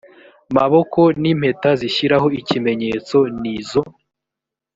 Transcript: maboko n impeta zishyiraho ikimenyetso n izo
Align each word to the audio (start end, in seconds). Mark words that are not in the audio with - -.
maboko 0.55 0.99
n 1.21 1.23
impeta 1.31 1.69
zishyiraho 1.79 2.27
ikimenyetso 2.39 3.17
n 3.41 3.43
izo 3.57 3.81